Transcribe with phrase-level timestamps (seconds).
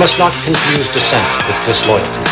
[0.00, 2.24] must not confuse dissent with disloyalty.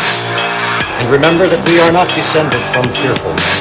[0.97, 3.57] And remember that we are not descended from fearful men.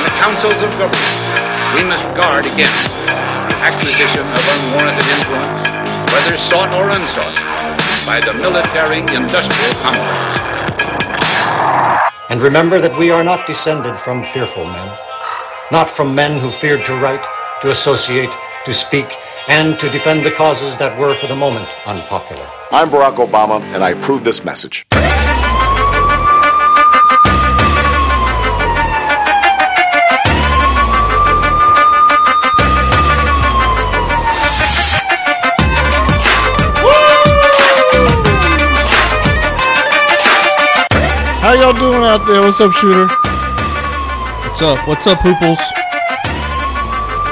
[0.00, 1.16] In the councils of government,
[1.76, 2.88] we must guard against
[3.52, 5.76] the acquisition of unwarranted influence,
[6.08, 7.36] whether sought or unsought,
[8.08, 10.36] by the military-industrial complex.
[12.28, 14.98] And remember that we are not descended from fearful men,
[15.70, 17.24] not from men who feared to write,
[17.62, 18.30] to associate,
[18.64, 19.06] to speak,
[19.48, 22.44] and to defend the causes that were for the moment unpopular.
[22.72, 24.84] I'm Barack Obama, and I approve this message.
[41.46, 42.40] How y'all doing out there?
[42.40, 43.06] What's up, shooter?
[43.06, 44.88] What's up?
[44.88, 45.60] What's up, Hooples?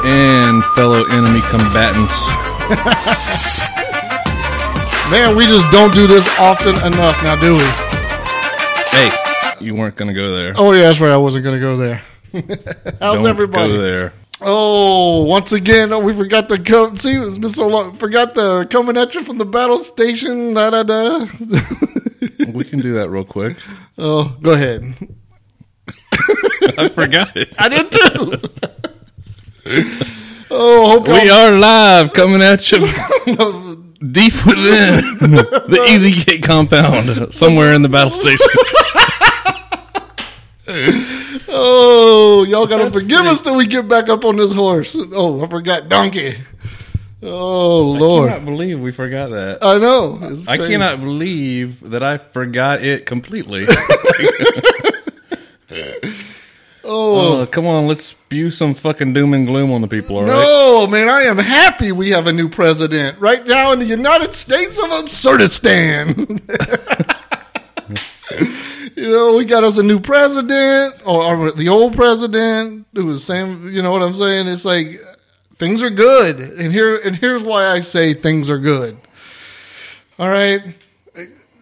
[0.04, 2.28] And fellow enemy combatants.
[5.10, 7.64] Man, we just don't do this often enough now, do we?
[8.96, 9.10] Hey,
[9.58, 10.54] you weren't gonna go there.
[10.56, 11.10] Oh yeah, that's right.
[11.10, 12.00] I wasn't gonna go there.
[13.00, 13.72] How's Don't everybody?
[13.72, 14.12] go there.
[14.40, 16.94] Oh, once again, oh, we forgot the come.
[16.94, 17.94] See, it's been so long.
[17.94, 20.54] Forgot the coming at you from the battle station.
[20.54, 21.26] Da da da.
[22.52, 23.56] We can do that real quick.
[23.98, 24.94] Oh, go ahead.
[26.78, 27.54] I forgot it.
[27.58, 28.40] I did too.
[30.50, 32.78] oh, hope We y'all- are live, coming at you
[34.12, 35.00] deep within
[35.30, 38.46] the Easy Gate compound, somewhere in the battle station.
[41.56, 44.96] Oh, y'all gotta forgive us till we get back up on this horse.
[45.12, 46.36] Oh, I forgot donkey.
[47.26, 48.28] Oh Lord!
[48.28, 49.64] I cannot believe we forgot that.
[49.64, 50.36] I know.
[50.46, 53.66] I cannot believe that I forgot it completely.
[56.86, 60.24] Oh Oh, come on, let's spew some fucking doom and gloom on the people, all
[60.24, 60.32] right?
[60.32, 61.08] no, man!
[61.08, 64.90] I am happy we have a new president right now in the United States of
[64.90, 66.08] Absurdistan.
[68.96, 73.24] you know, we got us a new president, or, or the old president who was
[73.24, 73.72] same.
[73.72, 74.46] you know what I'm saying?
[74.46, 75.00] It's like
[75.56, 78.96] things are good, and here and here's why I say things are good.
[80.18, 80.60] All right,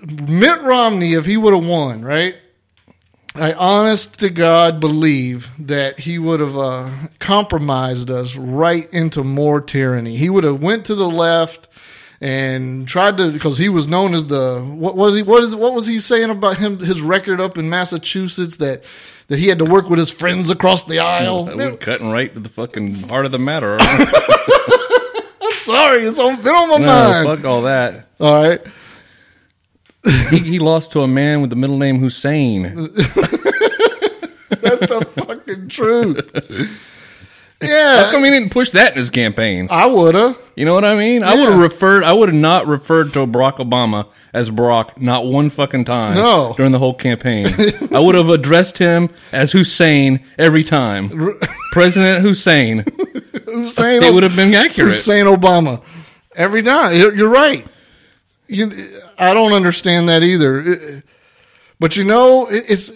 [0.00, 2.36] Mitt Romney, if he would have won, right?
[3.34, 9.62] I honest to God believe that he would have uh, compromised us right into more
[9.62, 10.16] tyranny.
[10.16, 11.68] He would have went to the left
[12.22, 15.74] and tried to because he was known as the what was he what is what
[15.74, 18.84] was he saying about him his record up in Massachusetts that
[19.26, 21.46] that he had to work with his friends across the aisle.
[21.46, 23.76] Would cutting right to the fucking heart of the matter.
[23.80, 27.26] I'm sorry, it's on, been on my no, mind.
[27.26, 28.06] fuck all that.
[28.20, 28.60] All right.
[30.30, 32.62] He, he lost to a man with the middle name Hussein.
[34.60, 36.88] That's the fucking truth.
[37.62, 39.68] How Yeah, come he didn't push that in his campaign?
[39.70, 40.38] I would have.
[40.56, 41.22] You know what I mean?
[41.24, 42.04] I would have referred.
[42.04, 46.14] I would have not referred to Barack Obama as Barack not one fucking time.
[46.14, 46.54] No.
[46.56, 47.46] during the whole campaign,
[47.92, 51.38] I would have addressed him as Hussein every time.
[51.72, 52.84] President Hussein.
[53.46, 54.90] Hussein, It would have been accurate.
[54.92, 55.82] Hussein Obama.
[56.36, 56.96] Every time.
[56.96, 57.66] You're, you're right.
[58.48, 58.70] You,
[59.18, 60.60] I don't understand that either.
[60.60, 61.04] It-
[61.80, 62.88] But you know, it, it's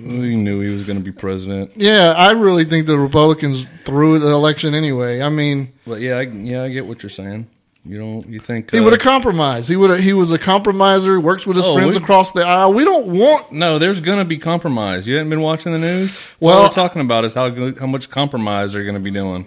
[0.00, 1.72] We knew he was going to be president.
[1.76, 2.14] yeah.
[2.16, 5.20] I really think the Republicans threw the election anyway.
[5.20, 7.48] I mean, But yeah, I, yeah, I get what you're saying.
[7.84, 8.26] You don't.
[8.28, 9.68] You think he uh, would have compromised.
[9.70, 9.98] He would.
[10.00, 11.12] He was a compromiser.
[11.12, 12.74] He Works with his Oh, friends we- across the aisle.
[12.74, 13.50] We don't want.
[13.52, 15.08] No, there's going to be compromise.
[15.08, 16.08] You haven't been watching the news.
[16.12, 19.46] That's Well- we're talking about is how how much compromise they're going to be doing.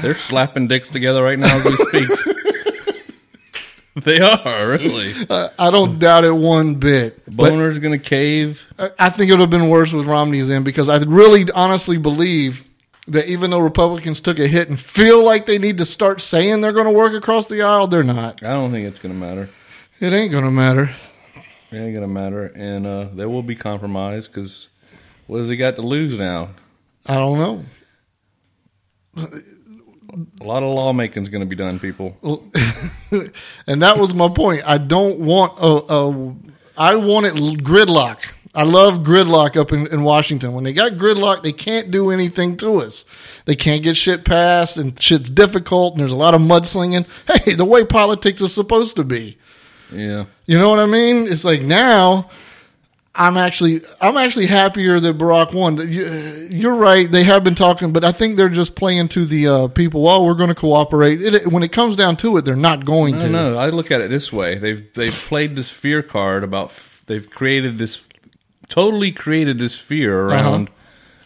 [0.00, 2.08] They're slapping dicks together right now as we speak.
[4.04, 5.12] they are really.
[5.58, 7.24] I don't doubt it one bit.
[7.34, 8.62] Boner's going to cave.
[8.78, 11.98] I- I think it would have been worse with Romney's in because I really honestly
[11.98, 12.66] believe
[13.08, 16.60] that even though Republicans took a hit and feel like they need to start saying
[16.60, 18.42] they're going to work across the aisle, they're not.
[18.42, 19.48] I don't think it's going to matter.
[20.00, 20.94] It ain't going to matter.
[21.70, 24.68] It ain't going to matter, and uh, there will be compromise because
[25.26, 26.50] what has he got to lose now?
[27.06, 27.64] I don't know.
[30.40, 32.16] A lot of lawmaking's going to be done, people.
[33.66, 34.62] and that was my point.
[34.66, 36.36] I don't want a, a
[36.76, 38.32] I wanted gridlock.
[38.54, 40.52] I love gridlock up in, in Washington.
[40.52, 43.06] When they got gridlock, they can't do anything to us.
[43.46, 47.06] They can't get shit passed, and shit's difficult, and there's a lot of mudslinging.
[47.44, 49.38] Hey, the way politics is supposed to be.
[49.90, 50.26] Yeah.
[50.46, 51.26] You know what I mean?
[51.26, 52.30] It's like now
[53.14, 55.76] I'm actually I'm actually happier that Barack won.
[55.76, 57.10] You- You're right.
[57.10, 60.02] They have been talking, but I think they're just playing to the uh, people.
[60.02, 61.20] Well, we're going to cooperate.
[61.20, 63.28] It, when it comes down to it, they're not going No, to.
[63.28, 63.58] no.
[63.58, 66.66] I look at it this way: they've they've played this fear card about.
[66.70, 68.04] f- They've created this,
[68.68, 70.70] totally created this fear around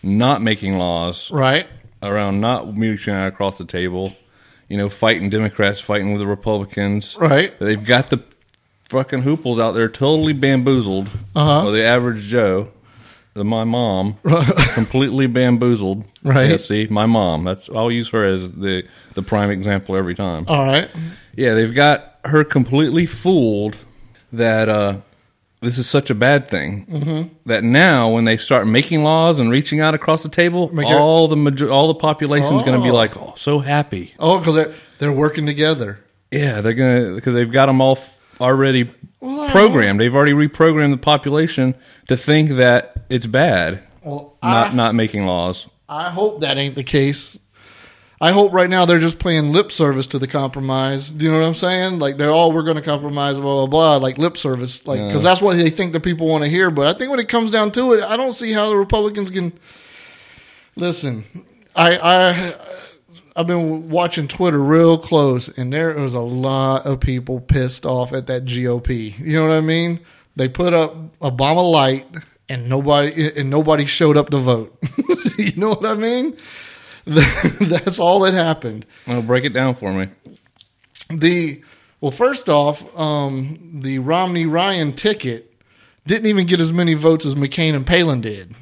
[0.02, 1.66] not making laws, Right?
[2.02, 4.16] around not reaching across the table.
[4.68, 7.16] You know, fighting Democrats, fighting with the Republicans.
[7.20, 7.56] Right.
[7.60, 8.24] They've got the
[8.88, 11.08] fucking hooples out there totally bamboozled.
[11.34, 11.66] Uh-huh.
[11.66, 12.68] Or the average Joe,
[13.34, 14.16] the my mom,
[14.74, 16.04] completely bamboozled.
[16.22, 16.50] Right.
[16.50, 17.44] Yeah, see, my mom.
[17.44, 18.84] That's I'll use her as the
[19.14, 20.44] the prime example every time.
[20.48, 20.88] All right.
[21.34, 23.76] Yeah, they've got her completely fooled
[24.32, 24.96] that uh,
[25.60, 26.86] this is such a bad thing.
[26.86, 27.34] Mm-hmm.
[27.48, 30.94] That now, when they start making laws and reaching out across the table, Make it-
[30.94, 32.94] all the major- all the population population's going to be Oh.
[32.94, 34.14] like, oh, so happy.
[34.18, 36.00] Oh, because they're they're working together.
[36.30, 37.94] Yeah, they're gonna because they've got them all
[38.40, 38.88] already
[39.20, 40.00] Well, programmed.
[40.00, 41.74] They've already reprogrammed the population
[42.08, 45.68] to think that it's bad Well, not I, not making laws.
[45.88, 47.38] I hope that ain't the case.
[48.18, 51.10] I hope right now they're just playing lip service to the compromise.
[51.10, 51.98] Do you know what I'm saying?
[51.98, 55.22] Like they're all we're going to compromise, blah blah blah, like lip service, like because
[55.22, 56.70] that's what they think the people want to hear.
[56.70, 59.30] But I think when it comes down to it, I don't see how the Republicans
[59.30, 59.52] can
[60.76, 61.24] listen.
[61.74, 62.54] I I
[63.36, 68.12] I've been watching Twitter real close, and there was a lot of people pissed off
[68.12, 69.18] at that GOP.
[69.18, 70.00] You know what I mean?
[70.36, 72.06] They put up Obama light,
[72.48, 74.76] and nobody and nobody showed up to vote.
[75.38, 76.36] you know what I mean?
[77.06, 78.86] That's all that happened.
[79.06, 80.08] Well, break it down for me.
[81.10, 81.62] The
[82.00, 85.52] well, first off, um, the Romney Ryan ticket
[86.06, 88.54] didn't even get as many votes as McCain and Palin did.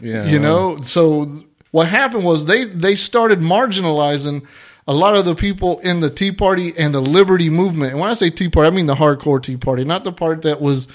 [0.00, 1.26] Yeah, You know, so
[1.74, 4.46] what happened was they they started marginalizing
[4.86, 7.90] a lot of the people in the Tea Party and the Liberty movement.
[7.90, 10.42] And when I say Tea Party, I mean the hardcore Tea Party, not the part
[10.42, 10.86] that was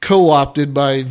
[0.00, 1.06] co-opted by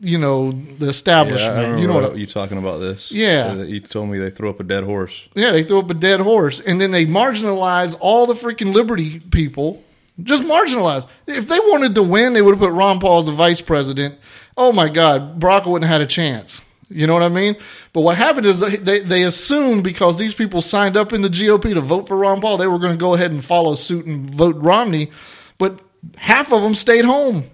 [0.00, 1.54] you know the Yeah, establishment.
[1.56, 2.12] remember you know what?
[2.12, 3.10] I- you talking about this.
[3.10, 3.54] Yeah.
[3.54, 5.22] You told me they threw up a dead horse.
[5.34, 9.20] Yeah, they threw up a dead horse, and then they marginalize all the freaking Liberty
[9.20, 9.82] people.
[10.22, 11.06] Just marginalize.
[11.26, 14.16] If they wanted to win, they would have put Ron Paul as the vice president.
[14.58, 16.60] Oh my God, Barack wouldn't have had a chance.
[16.88, 17.56] You know what I mean?
[17.92, 21.28] But what happened is they, they, they assumed because these people signed up in the
[21.28, 24.06] GOP to vote for Ron Paul, they were going to go ahead and follow suit
[24.06, 25.10] and vote Romney.
[25.58, 25.80] But
[26.16, 27.44] half of them stayed home.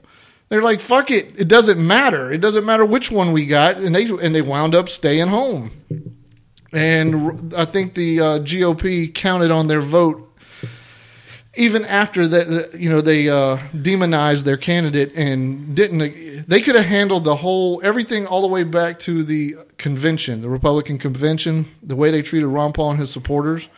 [0.48, 2.32] They're like, "Fuck it, it doesn't matter.
[2.32, 5.70] It doesn't matter which one we got," and they and they wound up staying home.
[6.72, 10.29] And I think the uh, GOP counted on their vote
[11.56, 12.76] even after that.
[12.78, 16.46] You know, they uh, demonized their candidate and didn't.
[16.48, 20.48] They could have handled the whole everything all the way back to the convention, the
[20.48, 23.68] Republican convention, the way they treated Ron Paul and his supporters.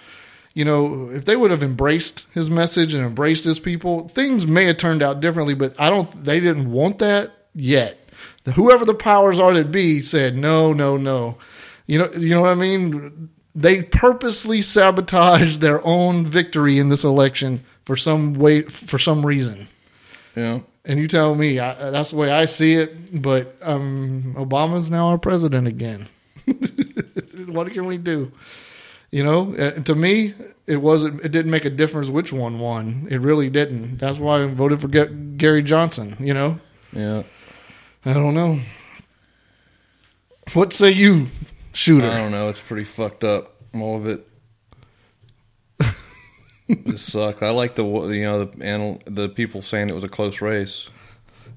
[0.54, 4.66] You know, if they would have embraced his message and embraced his people, things may
[4.66, 5.54] have turned out differently.
[5.54, 6.10] But I don't.
[6.24, 7.98] They didn't want that yet.
[8.44, 11.38] The, whoever the powers are that be said no, no, no.
[11.86, 13.30] You know, you know what I mean.
[13.54, 19.68] They purposely sabotaged their own victory in this election for some way, for some reason.
[20.34, 20.60] Yeah.
[20.84, 23.22] And you tell me I, that's the way I see it.
[23.22, 26.08] But um, Obama's now our president again.
[27.46, 28.32] what can we do?
[29.10, 30.32] You know, uh, to me,
[30.66, 31.22] it wasn't.
[31.22, 33.06] It didn't make a difference which one won.
[33.10, 33.98] It really didn't.
[33.98, 36.16] That's why I voted for Gary Johnson.
[36.18, 36.58] You know,
[36.92, 37.22] Yeah.
[38.04, 38.58] I don't know.
[40.54, 41.28] What say you,
[41.72, 42.10] shooter?
[42.10, 42.48] I don't know.
[42.48, 43.54] It's pretty fucked up.
[43.74, 44.28] All of it.
[46.68, 47.42] it sucked.
[47.42, 50.88] I like the you know the anal, the people saying it was a close race.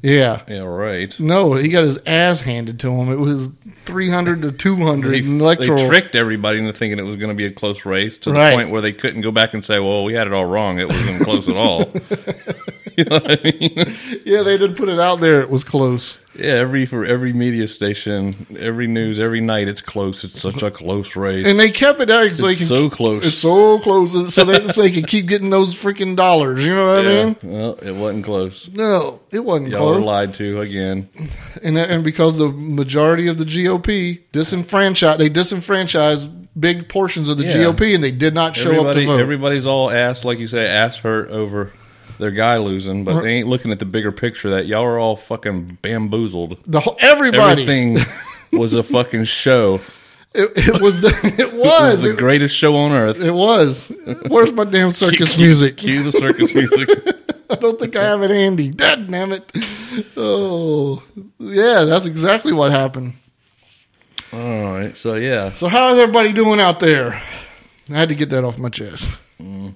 [0.02, 0.44] Yeah.
[0.48, 1.18] Yeah, right.
[1.20, 3.12] No, he got his ass handed to him.
[3.12, 3.52] It was
[3.86, 7.46] 300 to 200 They, in they tricked everybody into thinking it was going to be
[7.46, 8.52] a close race to Right.
[8.52, 10.80] the point where they couldn't go back and say, "Well, we had it all wrong.
[10.80, 11.80] It wasn't close at all."
[12.98, 13.96] you know what I mean?
[14.26, 15.42] yeah, they didn't put it out there.
[15.42, 16.20] It was close.
[16.38, 20.24] Yeah, every for every media station, every news, every night, it's close.
[20.24, 21.46] It's such a close race.
[21.48, 23.26] And they kept it out so they It's can so close.
[23.26, 26.66] It's so close, so they, so they can keep getting those freaking dollars.
[26.66, 27.36] You know what I mean?
[27.44, 28.70] well, it wasn't close.
[28.74, 31.10] No, it wasn't Y'all were lied to again.
[31.64, 37.46] And and because the majority of the GOP disenfranchised, they disenfranchised big portions of the
[37.46, 37.56] Yeah.
[37.56, 39.20] GOP, and they did not show up to vote.
[39.20, 41.72] everybody's all ass, like you say, ass hurt over
[42.20, 44.50] their guy losing, but they ain't looking at the bigger picture.
[44.52, 46.58] That y'all are all fucking bamboozled.
[46.66, 47.98] the whole, everybody, Everything
[48.54, 49.80] was a fucking show.
[50.34, 53.22] it, it was the it It was was the greatest show on earth.
[53.22, 53.92] it was.
[54.28, 55.78] Where's my damn circus music?
[55.78, 56.90] Cue the circus music.
[57.50, 58.70] I don't think I have it handy.
[58.70, 59.50] God damn it!
[60.18, 61.04] Oh,
[61.40, 63.14] yeah, that's exactly what happened.
[64.34, 64.40] All
[64.74, 67.14] right, so yeah, So how is everybody doing out there?
[67.90, 69.10] I had to get that off my chest.
[69.40, 69.76] Mm.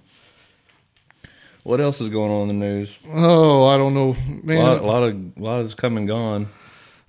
[1.64, 2.98] What else is going on in the news?
[3.08, 4.64] Oh, I don't know, A man.
[4.64, 6.50] lot, a lot of a lot has come and gone.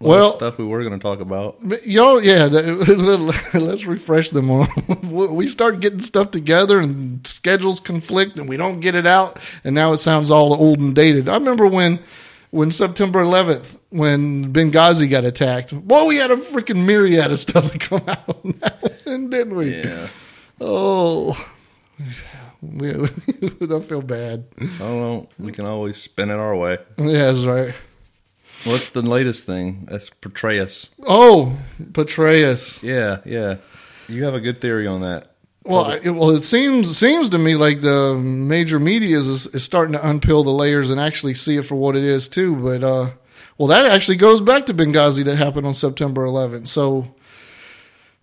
[0.02, 1.58] A Well- stuff we were going to talk about.
[1.86, 2.44] Y'all, yeah,
[3.54, 4.68] let's refresh them on.
[5.10, 9.38] We start getting stuff together and schedules conflict and we don't get it out.
[9.64, 11.28] And now it sounds all old and dated.
[11.28, 11.98] I remember when,
[12.50, 15.72] when September 11th, when Benghazi got attacked.
[15.74, 19.54] Well, we had a freaking myriad of stuff to come out on that one, didn't
[19.56, 19.74] we?
[19.82, 20.08] Yeah,
[20.62, 21.36] Oh,
[22.62, 22.92] we,
[23.66, 24.44] don't feel bad.
[24.60, 25.28] I don't know.
[25.38, 26.78] We can always spin it our way.
[26.98, 27.74] Yeah, that's right.
[28.64, 29.86] What's the latest thing?
[29.90, 30.90] That's Petraeus.
[31.06, 31.58] Oh,
[31.92, 32.82] Petraeus.
[32.82, 33.56] Yeah, yeah.
[34.08, 35.28] You have a good theory on that.
[35.64, 39.92] Well, it- well, it seems seems to me like the major media is, is starting
[39.94, 42.56] to unpeel the layers and actually see it for what it is too.
[42.56, 43.10] But uh,
[43.56, 46.66] well, that actually goes back to Benghazi that happened on September 11th.
[46.66, 47.14] So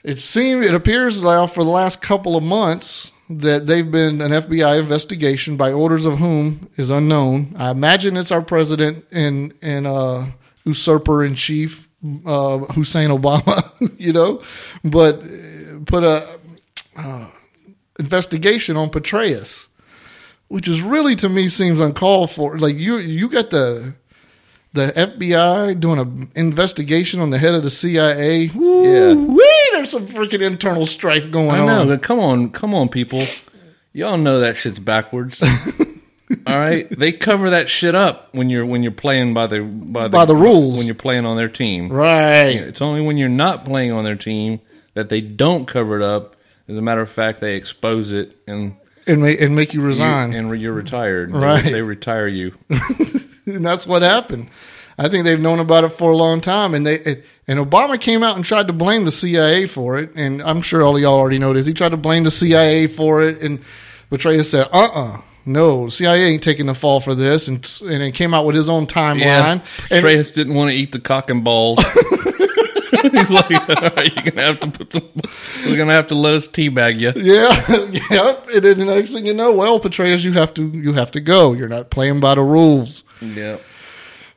[0.03, 4.31] it seemed it appears now for the last couple of months that they've been an
[4.31, 7.53] FBI investigation by orders of whom is unknown.
[7.57, 10.25] I imagine it's our president and and uh,
[10.63, 11.89] usurper in chief
[12.25, 14.41] uh, Hussein Obama, you know,
[14.84, 16.39] but uh, put a
[18.00, 19.67] investigation on Petraeus,
[20.48, 22.57] which is really to me seems uncalled for.
[22.57, 23.96] Like you, you got the
[24.74, 28.50] the FBI doing an investigation on the head of the CIA.
[28.54, 29.14] Woo, Yeah.
[29.14, 31.88] wee, there's some freaking internal strife going I know, on.
[31.88, 33.24] but come on, come on, people.
[33.94, 35.42] Y'all know that shit's backwards.
[36.46, 40.04] All right, they cover that shit up when you're when you're playing by the by
[40.04, 40.78] the, By the rules.
[40.78, 41.90] when you're playing on their team.
[41.90, 42.50] Right.
[42.56, 44.60] It's only when you're not playing on their team
[44.94, 46.36] that they don't cover it up.
[46.68, 48.76] As a matter of fact, they expose it and
[49.08, 50.34] And make, and make you you, resign.
[50.34, 51.32] and you're retired.
[51.34, 51.64] They- Right.
[51.64, 52.54] they retire you.
[53.48, 54.50] and that's what happened.
[55.00, 58.24] I think they've known about it for a long time, and they and Obama came
[58.24, 61.13] out and tried to blame the CIA for it, and I'm sure all of y'all
[61.13, 61.68] already know this.
[61.68, 63.60] He tried to blame the CIA for it, and
[64.12, 68.13] Petraeus said, "Uh, uh no, CIA ain't taking the fall for this," and and it
[68.13, 69.20] came out with his own timeline.
[69.20, 69.60] Yeah,
[69.92, 71.77] and, didn't want to eat the cock and balls.
[73.12, 75.10] He's like, all right, you're gonna have to put some.
[75.65, 77.12] We're gonna have to let us teabag you.
[77.22, 77.50] yeah,
[78.12, 78.48] yep.
[78.53, 81.20] And then the next thing you know, well, Petraeus, you have to you have to
[81.20, 81.53] go.
[81.53, 83.03] You're not playing by the rules.
[83.22, 83.58] Yeah.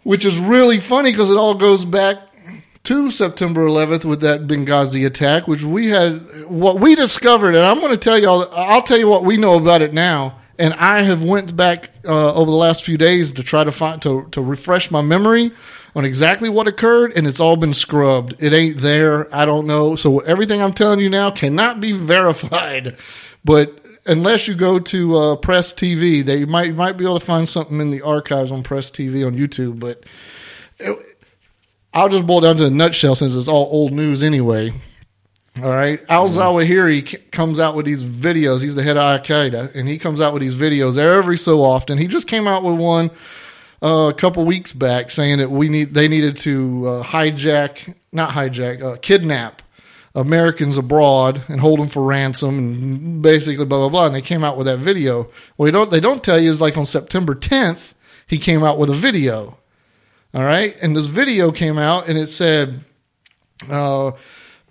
[0.04, 2.16] which is really funny because it all goes back
[2.84, 7.78] to September 11th with that Benghazi attack, which we had what we discovered, and I'm
[7.78, 8.48] going to tell y'all.
[8.52, 10.38] I'll tell you what we know about it now.
[10.58, 14.00] And I have went back uh, over the last few days to try to find
[14.02, 15.52] to to refresh my memory
[15.94, 18.42] on exactly what occurred, and it's all been scrubbed.
[18.42, 19.34] It ain't there.
[19.34, 19.96] I don't know.
[19.96, 22.96] So everything I'm telling you now cannot be verified,
[23.44, 27.48] but unless you go to uh, Press TV, they might might be able to find
[27.48, 29.78] something in the archives on Press TV on YouTube.
[29.80, 30.04] But
[30.78, 31.06] it-
[31.92, 34.72] I'll just boil down to the nutshell since it's all old news anyway.
[35.60, 38.62] All right, Al Zawahiri comes out with these videos.
[38.62, 41.60] He's the head of Al Qaeda, and he comes out with these videos every so
[41.62, 41.98] often.
[41.98, 43.10] He just came out with one
[43.82, 48.30] uh, a couple weeks back saying that we need they needed to uh, hijack, not
[48.30, 49.62] hijack, uh, kidnap
[50.14, 54.06] Americans abroad and hold them for ransom and basically blah blah blah.
[54.06, 55.30] And they came out with that video.
[55.56, 57.94] Well, they don't they don't tell you is like on September 10th
[58.26, 59.58] he came out with a video.
[60.32, 62.84] All right, and this video came out and it said,
[63.68, 64.12] uh,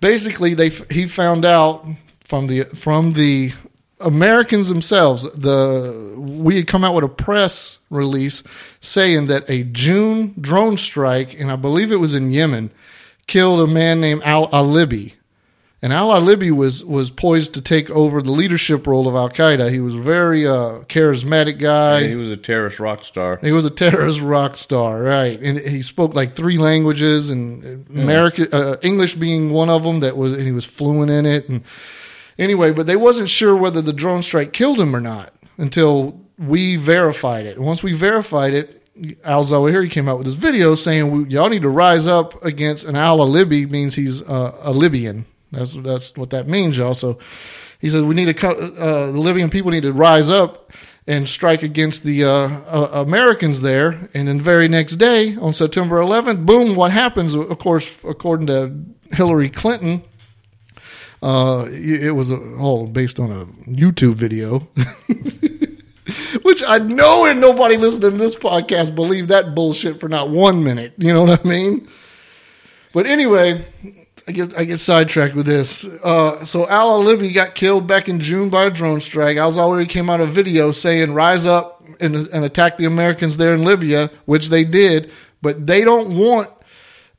[0.00, 1.86] basically they he found out
[2.20, 3.52] from the from the
[4.00, 5.22] Americans themselves.
[5.32, 8.42] The we had come out with a press release
[8.80, 12.70] saying that a June drone strike, and I believe it was in Yemen,
[13.26, 15.14] killed a man named Al Libi.
[15.82, 19.70] And Al Libi was was poised to take over the leadership role of Al Qaeda.
[19.70, 22.06] He was a very uh, charismatic guy.
[22.06, 23.38] he was a terrorist rock star.
[23.42, 25.40] He was a terrorist rock star, right?
[25.40, 30.00] And he spoke like three languages, and American uh, English being one of them.
[30.00, 31.48] That was and he was fluent in it.
[31.48, 31.62] And
[32.40, 36.74] anyway, but they wasn't sure whether the drone strike killed him or not until we
[36.76, 37.56] verified it.
[37.56, 38.76] And once we verified it,
[39.24, 42.96] Al Zawahiri came out with this video saying, "Y'all need to rise up against." an
[42.96, 45.26] Al Libi means he's uh, a Libyan.
[45.52, 46.94] That's that's what that means, y'all.
[46.94, 47.18] So
[47.78, 50.72] he said we need to uh, the Libyan people need to rise up
[51.06, 54.08] and strike against the uh, uh, Americans there.
[54.14, 56.74] And then the very next day, on September 11th, boom!
[56.74, 57.34] What happens?
[57.34, 60.04] Of course, according to Hillary Clinton,
[61.22, 64.68] uh, it was all based on a YouTube video.
[66.42, 70.64] Which I know and nobody listening to this podcast believe that bullshit for not one
[70.64, 70.94] minute.
[70.98, 71.88] You know what I mean?
[72.92, 73.64] But anyway,
[74.26, 75.84] I get I get sidetracked with this.
[75.84, 79.36] Uh, so Al Libi got killed back in June by a drone strike.
[79.36, 83.54] Al Zawahiri came out a video saying, "Rise up and, and attack the Americans there
[83.54, 85.10] in Libya," which they did.
[85.42, 86.50] But they don't want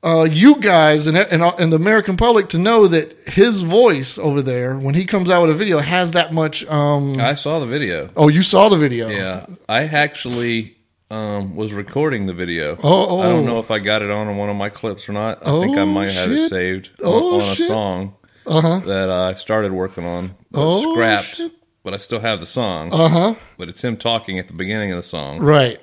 [0.04, 4.42] uh, you guys and, and and the American public to know that his voice over
[4.42, 6.66] there, when he comes out with a video, has that much.
[6.68, 8.10] Um, I saw the video.
[8.18, 9.10] oh, you saw the video?
[9.10, 10.76] Yeah, I actually
[11.12, 12.78] um, was recording the video.
[12.84, 13.54] Oh, I don't oh.
[13.54, 15.46] know if I got it on one of my clips or not.
[15.46, 16.38] I think I Oh, might have shit.
[16.38, 18.14] it saved Oh, on, on a song
[18.48, 18.80] Uh-huh.
[18.80, 20.36] that uh, I started working on.
[20.54, 21.52] Oh, scrapped, shit.
[21.84, 22.92] but I still have the song.
[22.94, 23.36] Uh huh.
[23.58, 25.40] But it's him talking at the beginning of the song.
[25.40, 25.80] Right.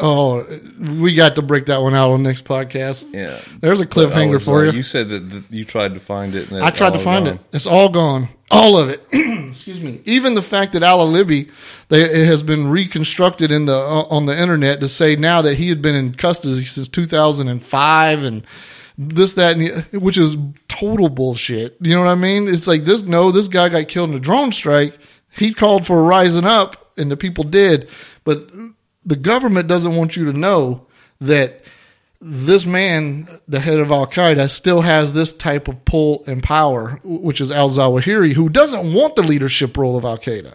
[0.00, 0.44] Oh,
[1.00, 3.12] we got to break that one out on next podcast.
[3.12, 3.38] Yeah.
[3.60, 4.72] There's a cliffhanger for you.
[4.72, 6.50] You said that, you tried to find it.
[6.50, 7.38] And I tried to find it.
[7.52, 8.28] It's all gone.
[8.50, 9.02] All of it.
[9.48, 10.00] Excuse me.
[10.04, 11.50] Even the fact that Al Libi,
[11.88, 15.54] they, it has been reconstructed in the uh, on the internet to say now that
[15.54, 18.46] he had been in custody since 2005 and
[18.98, 20.36] this that and the, which is
[20.68, 21.76] total bullshit.
[21.80, 22.48] You know what I mean?
[22.48, 23.02] It's like this.
[23.02, 24.98] No, this guy got killed in a drone strike.
[25.30, 27.88] He called for a rising up, and the people did.
[28.22, 28.48] But
[29.06, 30.86] the government doesn't want you to know
[31.20, 31.62] that
[32.20, 36.98] this man, the head of Al Qaeda, still has this type of pull and power,
[37.04, 40.54] which is Al Zawahiri, who doesn't want the leadership role of Al Qaeda.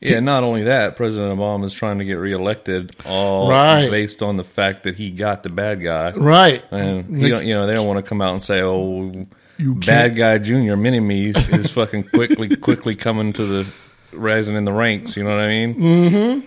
[0.00, 3.90] Yeah, not only that, President Obama is trying to get reelected, all Right.
[3.90, 6.10] based on the fact that he got the bad guy.
[6.12, 6.62] Right.
[6.70, 9.24] And you, don't, you know they don't want to come out and say, "Oh,
[9.58, 13.66] bad guy Junior Mini Me is fucking quickly quickly coming to the
[14.12, 15.74] rising in the ranks." You know what I mean?
[15.82, 16.44] It-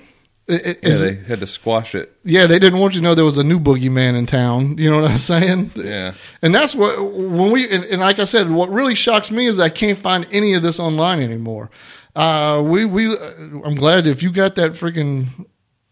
[0.50, 2.12] it- Yeah, they had to squash it.
[2.24, 4.78] yeah, they didn't want you to know there was a new boogeyman in town.
[4.78, 5.72] You know what I'm saying?
[5.76, 6.14] Yeah.
[6.42, 9.60] And that's what when we and, and like I said, what really shocks me is
[9.60, 11.70] I can't find any of this online anymore.
[12.16, 13.16] Uh, we we
[13.64, 15.28] I'm glad if you got that freaking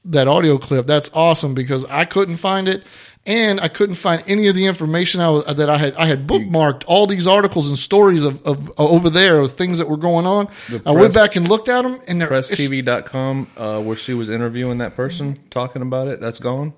[0.05, 0.85] that audio clip.
[0.85, 2.83] That's awesome because I couldn't find it,
[3.27, 5.93] and I couldn't find any of the information I was, that I had.
[5.95, 9.89] I had bookmarked all these articles and stories of, of over there of things that
[9.89, 10.47] were going on.
[10.69, 14.77] The I went back and looked at them, and PressTV.com, uh, where she was interviewing
[14.79, 16.73] that person talking about it, that's gone.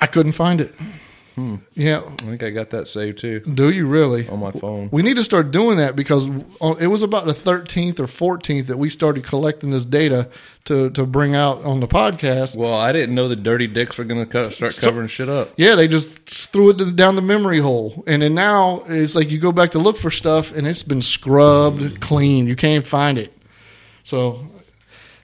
[0.00, 0.74] I couldn't find it.
[1.36, 1.56] Hmm.
[1.74, 4.28] Yeah, I think I got that saved too do you really?
[4.28, 4.88] on my phone.
[4.90, 6.28] We need to start doing that because
[6.80, 10.28] it was about the 13th or 14th that we started collecting this data
[10.64, 12.56] to, to bring out on the podcast.
[12.56, 15.52] Well, I didn't know the dirty dicks were going to start covering shit up.
[15.56, 18.02] Yeah, they just threw it down the memory hole.
[18.06, 21.02] And then now it's like you go back to look for stuff and it's been
[21.02, 22.46] scrubbed clean.
[22.46, 23.32] You can't find it.
[24.04, 24.46] So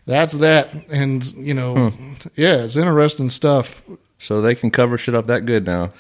[0.06, 0.88] that's that.
[0.88, 1.92] And, you know,
[2.36, 3.82] yeah, it's interesting stuff.
[4.22, 5.92] So they can cover shit up that good now.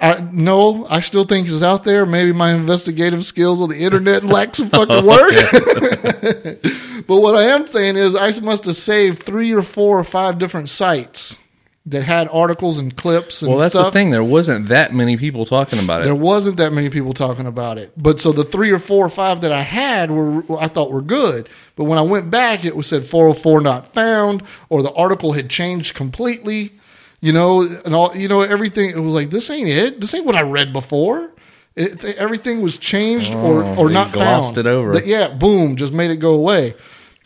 [0.00, 2.06] I no, I still think it's out there.
[2.06, 5.32] Maybe my investigative skills on the internet lack some fucking work.
[7.06, 10.38] but what I am saying is, I must have saved three or four or five
[10.38, 11.38] different sites
[11.86, 13.86] that had articles and clips and Well, that's stuff.
[13.86, 14.10] the thing.
[14.10, 16.04] There wasn't that many people talking about it.
[16.04, 19.10] There wasn't that many people talking about it, but so the three or four or
[19.10, 21.48] five that I had were I thought were good.
[21.74, 25.48] But when I went back, it was said 404 not found, or the article had
[25.48, 26.72] changed completely.
[27.20, 28.90] You know, and all you know, everything.
[28.90, 30.00] It was like this ain't it.
[30.00, 31.32] This ain't what I read before.
[31.74, 34.58] It, everything was changed or Oh, or not glossed found.
[34.58, 34.92] it over.
[34.94, 36.74] That- yeah, boom, just made it go away.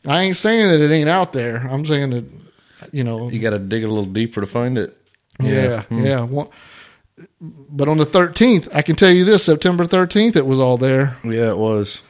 [0.07, 1.57] I ain't saying that it ain't out there.
[1.59, 2.24] I'm saying that
[2.92, 4.96] you know you got to dig a little deeper to find it.
[5.40, 6.26] yeah, yeah.
[6.26, 6.33] Hmm.
[6.33, 6.53] Well,
[7.40, 11.16] but on the 13th, I can tell you this: September 13th, it was all there.
[11.24, 12.03] Yeah, it was.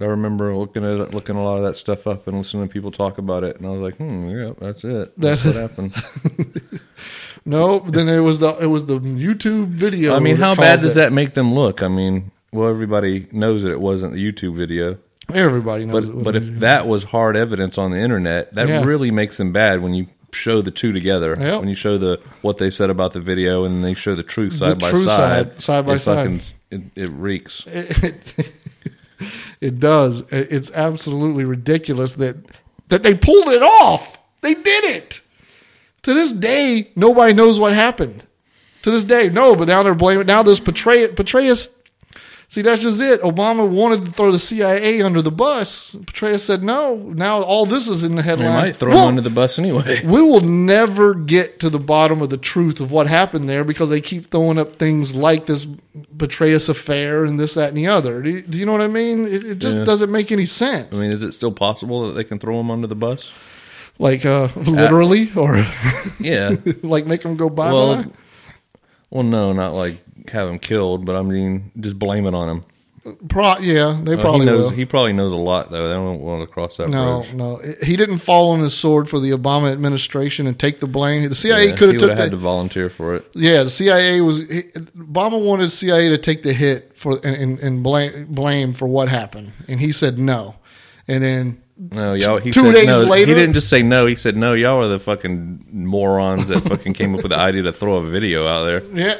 [0.00, 2.72] I remember looking at it, looking a lot of that stuff up and listening to
[2.72, 5.12] people talk about it, and I was like, "Hmm, yeah, that's it.
[5.18, 5.94] That's, what happened."
[7.46, 10.16] No, then it was the it was the YouTube video.
[10.16, 11.00] I mean, how bad does it.
[11.00, 11.82] that make them look?
[11.82, 14.96] I mean, well, everybody knows that it wasn't the YouTube video,
[15.32, 16.08] Everybody knows.
[16.08, 18.82] but it but if that was hard evidence on the internet, that Yeah.
[18.84, 21.36] really makes them bad when you show the two together.
[21.38, 21.60] Yep.
[21.60, 24.56] When you show the what they said about the video and they show the truth
[24.56, 26.16] side by true side, side, side by it side.
[26.40, 27.66] fucking- it, it reeks.
[27.68, 28.46] It does.
[29.60, 30.22] It- does.
[30.30, 32.36] It's absolutely ridiculous that
[32.88, 34.22] that they pulled it off.
[34.42, 35.20] They did it.
[36.02, 38.24] To this day, nobody knows what happened.
[38.82, 39.56] To this day, no.
[39.56, 40.26] But now they're blaming.
[40.26, 41.14] Now this Petraeus.
[41.14, 41.70] Petraeus.
[42.48, 43.20] See, that's just it.
[43.22, 45.94] Obama wanted to throw the CIA under the bus.
[45.96, 46.94] Petraeus said no.
[46.96, 48.68] Now all this is in the They headlines.
[48.68, 50.02] might throw Well, him under the bus anyway.
[50.04, 53.90] we will never get to the bottom of the truth of what happened there because
[53.90, 55.66] they keep throwing up things like this
[56.16, 58.22] Petraeus affair and this, that, and the other.
[58.22, 59.26] Do you, do you know what I mean?
[59.26, 59.84] It, it just Yeah.
[59.84, 60.96] doesn't make any sense.
[60.96, 63.32] I mean, is it still possible that they can throw him under the bus?
[63.98, 65.56] like uh, literally, or
[66.20, 66.56] Yeah.
[66.82, 68.10] like make him go bye well, bye.
[69.10, 69.98] well, no, not like
[70.30, 72.62] have him killed, but I mean, just blame it on him.
[73.28, 74.62] Pro- yeah, they uh, Well, probably he knows.
[74.62, 74.70] will.
[74.70, 75.88] He probably knows a lot, though.
[75.88, 77.34] They don't want to cross that no, bridge.
[77.34, 81.28] no, he didn't fall on his sword for the Obama administration and take the blame.
[81.28, 83.30] The CIA Yeah, could have took had the, to volunteer for it.
[83.34, 84.62] Yeah, the CIA was he,
[84.96, 89.10] Obama wanted CIA to take the hit for and, and, and blame blame for what
[89.10, 90.54] happened, and he said no.
[91.08, 92.38] And then No, y'all.
[92.38, 93.00] He Two said days no.
[93.02, 94.06] later- he didn't just say no.
[94.06, 94.52] He said no.
[94.54, 98.02] Y'all are the fucking morons that fucking came up with the idea to throw a
[98.02, 98.82] video out there.
[98.94, 99.16] yeah,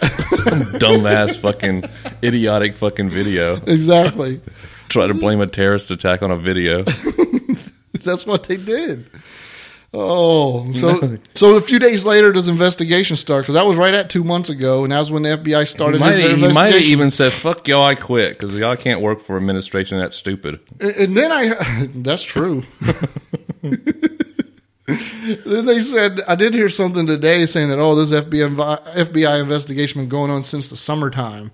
[0.79, 1.85] Dumbass fucking
[2.23, 3.57] idiotic fucking video.
[3.67, 4.41] exactly.
[4.89, 6.85] Try to blame a terrorist attack on a video.
[8.05, 9.11] That's what they did.
[9.97, 14.11] Oh, so so a few days later, this investigation started because that was right at
[14.11, 16.73] two months ago, and that was when the FBI He started might, his he might
[16.75, 20.59] have even said, "Fuck y'all, I quit" because y'all can't work for administration that's stupid.
[20.81, 22.65] And- And then I, that's true.
[24.87, 28.55] then they said, I did hear something today saying that, oh, this FBI,
[28.95, 31.53] FBI investigation been going on since the summertime.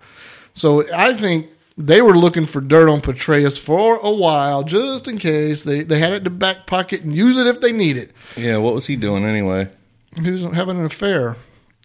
[0.55, 1.48] So I think
[1.80, 5.62] they were looking for dirt on Petraeus for a while, just in case.
[5.62, 8.12] They, they had it in the back pocket and use it if they need it.
[8.36, 9.68] Yeah, what was he doing anyway?
[10.22, 11.36] He was having an affair.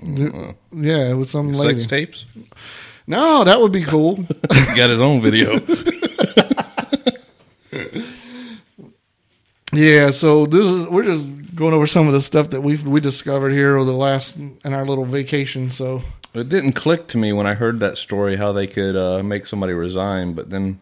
[0.03, 1.79] Oh, yeah, with some lady.
[1.79, 2.25] Sex tapes?
[3.07, 4.15] No, that would be cool.
[4.53, 5.59] He got his own video.
[9.73, 13.01] Yeah, so this is we're just going over some of the stuff that we we
[13.01, 15.69] discovered here over the last in our little vacation.
[15.69, 16.01] So
[16.35, 19.45] It didn't click to me when I heard that story how they could uh, make
[19.45, 20.79] somebody resign, but then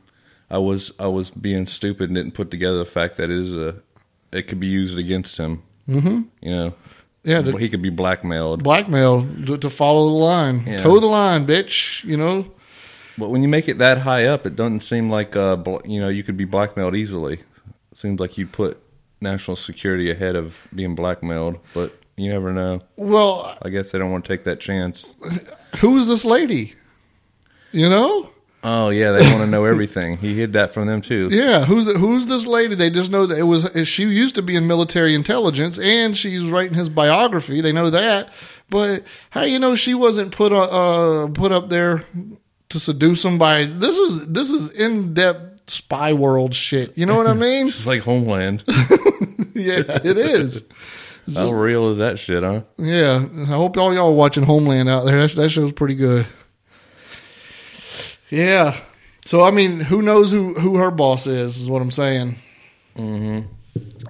[0.50, 3.56] I was I was being stupid and didn't put together the fact that it is
[3.56, 3.76] a
[4.32, 5.64] it could be used against him.
[5.88, 6.22] Mm-hmm.
[6.42, 6.74] You know,
[7.24, 8.64] yeah, to he could be blackmailed.
[8.64, 10.78] Blackmailed to, to follow the line, Yeah.
[10.78, 12.04] toe the line, bitch.
[12.04, 12.52] You know,
[13.18, 16.10] But when you make it that high up, it doesn't seem like uh, you know
[16.10, 17.36] you could be blackmailed easily.
[17.92, 18.80] It seems like you put
[19.22, 22.80] national security ahead of being blackmailed, but you never know.
[22.96, 25.14] well, I guess they don't want to take that chance.
[25.80, 26.74] who's this lady?
[27.72, 28.30] You know,
[28.66, 30.18] Oh yeah, they want to know everything.
[30.18, 31.28] He hid that from them too.
[31.30, 32.76] yeah, who's the, who's this lady?
[32.76, 36.50] They just know that it was she used to be in military intelligence, and she's
[36.50, 37.60] writing his biography.
[37.60, 38.30] They know that,
[38.70, 42.06] but how you know she wasn't put uh, put up there
[42.70, 43.66] to seduce somebody?
[43.66, 46.98] This is this is in depth spy world shit.
[46.98, 47.68] You know what I mean?
[47.68, 48.64] It's like Homeland.
[49.56, 50.64] yeah, it is.
[51.34, 52.62] How real is that shit, huh?
[52.78, 55.22] Yeah, I hope all y'all are watching Homeland out there.
[55.26, 56.26] That, that show's pretty good.
[58.30, 58.78] Yeah.
[59.26, 61.62] So I mean, who knows who who her boss is?
[61.62, 62.36] Is what I'm saying.
[62.98, 63.48] Mm-hmm.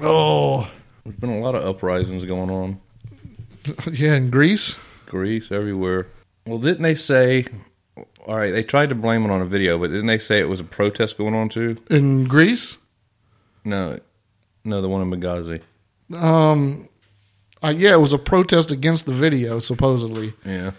[0.02, 0.70] Oh,
[1.04, 2.80] There's been a lot of uprisings going on.
[3.94, 4.78] yeah, in Greece.
[5.06, 6.08] Greece, everywhere.
[6.48, 7.46] Well, didn't they say?
[8.26, 10.50] All right, they tried to blame it on a video, but didn't they say it
[10.50, 11.78] was a protest going on too?
[11.90, 12.78] In Greece,
[13.66, 14.00] No,
[14.64, 15.62] no, the one in Benghazi.
[16.16, 16.88] um,
[17.64, 20.72] uh, yeah, it was a protest against the video, supposedly, Yeah,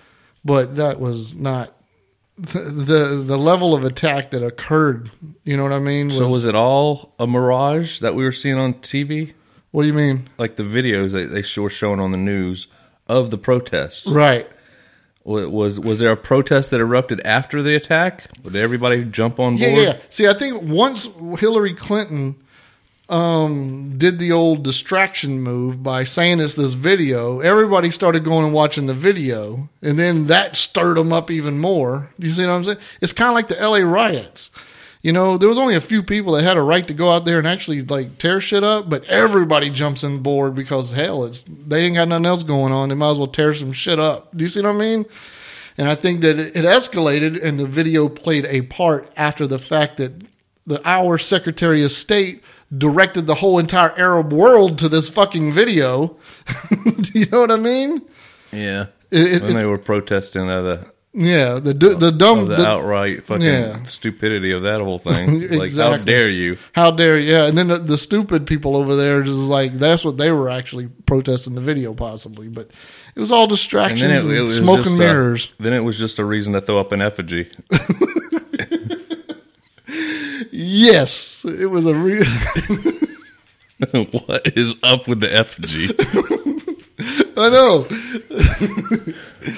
[0.44, 1.74] but that was not
[2.36, 5.10] the the, the level of attack that occurred.
[5.44, 6.10] You know what I mean?
[6.10, 9.34] So was it all a mirage that we were seeing on TV?
[9.74, 10.28] what do you mean?
[10.38, 12.68] Like the videos that they were showing on the news
[13.08, 14.06] of the protests?
[14.06, 14.48] Right.
[15.24, 18.30] Was was there a protest that erupted after the attack?
[18.42, 19.72] Did everybody jump on board?
[19.72, 19.96] Yeah, yeah.
[20.10, 22.36] See, I think once Hillary Clinton
[23.08, 28.54] um, did the old distraction move by saying it's this video, everybody started going and
[28.54, 32.10] watching the video, and then that stirred them up even more.
[32.18, 32.78] You see what I'm saying?
[33.00, 34.50] It's kind of like the LA riots.
[35.02, 37.26] You know, there was only a few people that had a right to go out
[37.26, 41.44] there and actually like tear shit up, but everybody jumps in board because hell, it's
[41.46, 42.88] they ain't got nothing else going on.
[42.88, 44.34] They might as well tear some shit up.
[44.34, 45.04] Do you see what I mean?
[45.76, 49.98] And I think that it escalated, and the video played a part after the fact
[49.98, 50.22] that
[50.64, 52.42] the our Secretary of State
[52.76, 56.16] directed the whole entire Arab world to this fucking video.
[56.84, 58.02] Do you know what I mean?
[58.52, 58.86] yeah.
[59.10, 62.66] It- it- when they were protesting uh, the Yeah, the the, the dumb the, the-
[62.66, 63.82] outright fucking Yeah.
[63.84, 65.48] stupidity of that whole thing.
[65.58, 66.56] Like, how dare you?
[66.72, 67.30] How dare you?
[67.32, 70.50] Yeah, and then the, the stupid people over there just like that's what they were
[70.50, 72.48] actually protesting the video, possibly.
[72.48, 72.70] But
[73.14, 75.52] it was all distractions then and, it, it smoke just and a- mirrors.
[75.60, 77.48] then it was just a reason to throw up an effigy.
[80.56, 82.24] Yes, it was a real.
[84.26, 85.88] what is up with the effigy?
[87.36, 87.86] I know.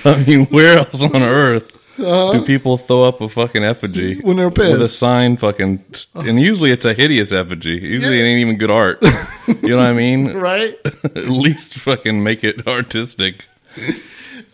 [0.11, 4.23] I mean, where else on earth do people throw up a fucking effigy Uh-huh.
[4.25, 5.37] When they're pissed with a sign?
[5.37, 7.73] Fucking, and usually it's a hideous effigy.
[7.73, 8.25] Usually Yeah.
[8.25, 9.03] it ain't even good art.
[9.03, 10.33] you know what I mean?
[10.33, 10.77] Right?
[11.05, 13.47] At least fucking make it artistic.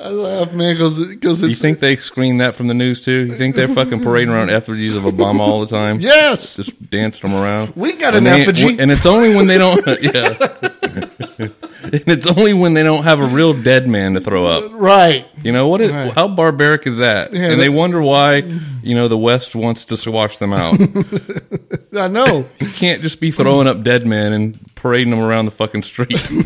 [0.03, 0.99] I laugh, man, because
[1.43, 3.27] You think they screen that from the news too?
[3.27, 6.01] You think they're fucking parading around effigies of Obama all the time?
[6.01, 7.73] yes, just dancing them around.
[7.77, 8.77] We got And an they- effigy.
[8.79, 9.81] and it's only when they don't.
[10.03, 11.49] Yeah,
[11.83, 14.71] and it's only when they don't have a real dead man to throw up.
[14.75, 15.27] right.
[15.43, 15.81] You know what?
[15.81, 16.13] Is, Right.
[16.13, 17.33] How barbaric is that?
[17.33, 18.37] Yeah, and they wonder why
[18.83, 20.79] you know the West wants to squash them out.
[21.97, 22.47] I know.
[22.61, 26.13] You can't just be throwing up dead men and parading them around the fucking street.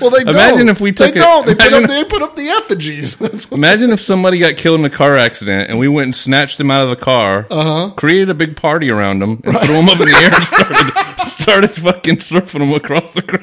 [0.00, 0.68] Well, they Imagine don't.
[0.70, 1.46] if we took they it- don't.
[1.46, 1.90] They put imagine up.
[1.90, 3.20] They put up the effigies.
[3.52, 6.70] Imagine if somebody got killed in a car accident and we went and snatched him
[6.70, 7.90] out of the car, uh-huh.
[7.96, 11.28] created a big party around him, and threw him up in the air and started,
[11.28, 13.42] started fucking surfing him across the crowd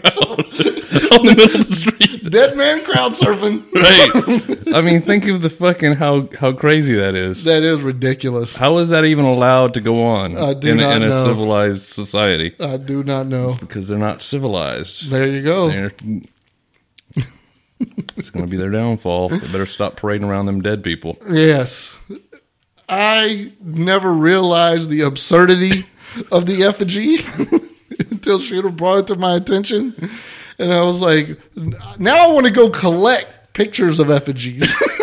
[1.20, 2.24] on the middle of the street.
[2.30, 3.64] Dead man crowd surfing.
[3.74, 4.76] Right.
[4.76, 7.44] I mean, think of the fucking how, how crazy that is.
[7.44, 8.56] That is ridiculous.
[8.56, 10.38] How is that even allowed to go on in,
[10.80, 12.56] a, in a civilized society?
[12.60, 13.58] I do not know.
[13.60, 15.10] Because they're not civilized.
[15.10, 15.70] There you go.
[15.70, 15.92] They're,
[18.18, 19.30] it's going to be their downfall.
[19.30, 21.18] They better stop parading around them dead people.
[21.30, 21.98] Yes.
[22.90, 25.86] I never realized the absurdity
[26.32, 27.18] of the effigy
[28.12, 29.96] until Shooter brought it to my attention.
[30.58, 31.40] And I was like,
[32.00, 34.74] now I want to go collect pictures of effigies.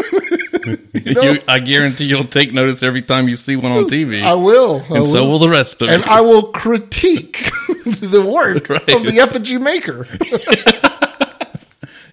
[1.14, 1.22] know?
[1.22, 4.22] You, I guarantee you'll take notice every time you see one on TV.
[4.22, 4.85] I will.
[4.90, 6.02] I and so will the rest of and you.
[6.02, 7.50] And I will critique
[7.85, 8.90] the work Right.
[8.92, 10.07] of the effigy maker.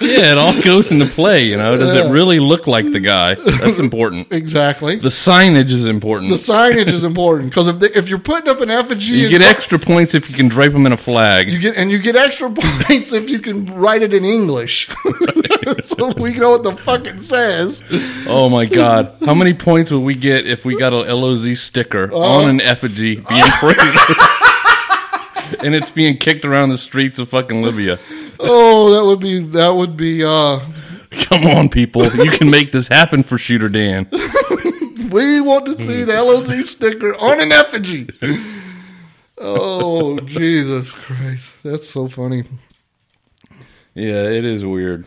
[0.03, 1.43] Yeah, it all goes into play.
[1.45, 3.35] You know, does it really look like the guy?
[3.35, 4.31] That's important.
[4.33, 4.97] Exactly.
[4.97, 6.29] The signage is important.
[6.31, 9.79] The signage is important because if if you're putting up an effigy, you get extra
[9.79, 11.51] points if you can drape them in a flag.
[11.51, 12.49] You get and you get extra
[12.87, 14.89] points if you can write it in English,
[15.83, 17.81] so we know what the fuck it says.
[18.27, 22.09] oh my god, how many points would we get if we got a LOZ sticker
[22.11, 22.21] Oh.
[22.21, 23.95] on an effigy being paraded?
[25.63, 27.97] And it's being kicked around the streets of fucking Libya.
[28.39, 30.23] Oh, that would be that would be.
[30.23, 30.59] uh
[31.11, 34.07] Come on, people, you can make this happen for Shooter Dan.
[35.11, 38.09] We want to see the LOZ sticker on an effigy.
[39.37, 42.43] Oh Jesus Christ, that's so funny.
[43.93, 45.05] Yeah, it is weird.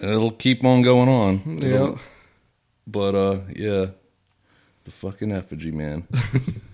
[0.00, 1.58] It'll keep on going on.
[1.62, 1.96] Yeah,
[2.86, 3.86] But uh yeah.
[4.84, 6.06] The fucking effigy, man.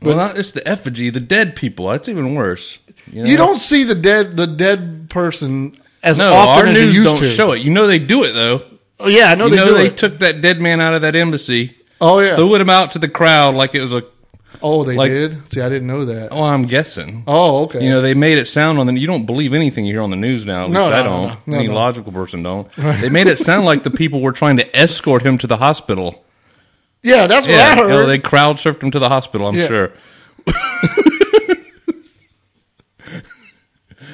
[0.00, 1.88] well, not just the effigy, the dead people.
[1.88, 2.78] That's even worse.
[3.12, 3.24] know?
[3.24, 6.94] you don't see the dead the dead person as No, often our as you news
[6.96, 7.30] used don't to.
[7.34, 7.62] show it.
[7.62, 8.62] You know they do it though.
[9.00, 9.96] Oh yeah, I know You they know do they it.
[9.96, 12.36] took that dead man out of that embassy, oh yeah.
[12.36, 14.02] threw him out to the crowd like it was a.
[14.62, 15.50] oh, they like- did.
[15.52, 16.28] See, I didn't know that.
[16.30, 17.24] Oh, I'm guessing.
[17.26, 17.82] Oh, okay.
[17.84, 18.96] You know, they made it sound on the.
[18.96, 20.64] You don't believe anything you hear on the news now.
[20.66, 21.28] At No, least no, I don't.
[21.28, 22.70] no, no, Any logical person don't.
[22.76, 26.24] They made it sound like the people were trying to escort him to the hospital.
[27.02, 28.06] Yeah, that's what Yeah, I you know, heard.
[28.06, 29.48] they crowd surfed him to the hospital.
[29.48, 29.66] I'm Yeah.
[29.66, 29.92] sure.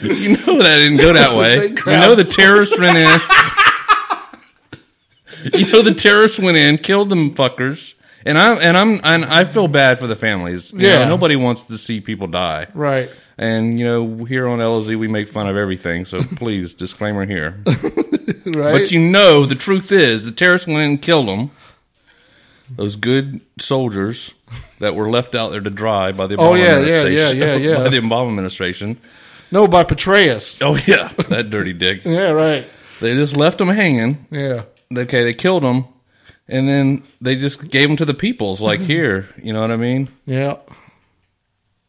[0.02, 1.58] you know that didn't go that way.
[1.68, 3.20] They you know the terrorists went in.
[5.60, 9.44] you know the terrorists went in, killed them fuckers, and I and I'm and I
[9.44, 10.72] feel bad for the families.
[10.72, 11.00] You Yeah.
[11.04, 12.66] know, nobody wants to see people die.
[12.74, 13.10] right.
[13.40, 16.04] And you know, here on LOZ we make fun of everything.
[16.04, 17.60] So please, disclaimer here.
[18.46, 18.72] Right.
[18.72, 21.52] But you know, the truth is, the terrorists went in and killed them.
[22.76, 24.34] Those good soldiers
[24.78, 27.54] that were left out there to dry by the Obama Oh, yeah, yeah, yeah, yeah,
[27.56, 27.76] yeah.
[27.84, 28.98] by the Obama administration.
[29.50, 30.60] no, by Petraeus.
[30.62, 32.02] Oh yeah, that dirty dick.
[32.04, 32.68] Yeah, right.
[33.00, 34.26] They just left them hanging.
[34.30, 34.64] Yeah.
[34.96, 35.84] Okay, they killed them,
[36.48, 38.60] and then they just gave them to the peoples.
[38.60, 40.08] Like here, you know what I mean?
[40.26, 40.56] Yeah.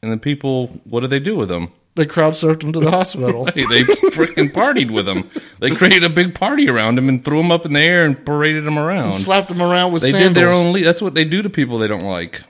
[0.01, 1.71] And the people, what did they do with them?
[1.95, 3.45] They crowd surfed him to the hospital.
[3.47, 5.29] Hey, they freaking partied with him.
[5.59, 8.23] They created a big party around him and threw him up in the air and
[8.25, 9.13] paraded him around.
[9.13, 10.33] Slapped him around with They sandals.
[10.33, 10.71] did their own.
[10.71, 12.41] Le- that's what they do to people they don't like.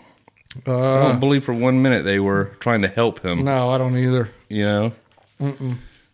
[0.68, 3.44] I Uh, don't believe for one minute they were trying to help him.
[3.44, 4.30] no, I don't either.
[4.50, 4.92] You know,